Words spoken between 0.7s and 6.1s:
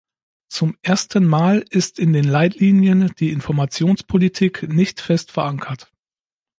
erstenmal ist in den Leitlinien die Informationspolitik nicht fest verankert.